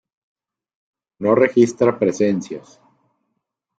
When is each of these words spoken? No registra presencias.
No 1.19 1.35
registra 1.35 1.95
presencias. 1.99 2.81